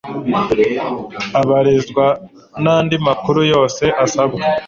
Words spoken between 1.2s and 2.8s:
abarizwa n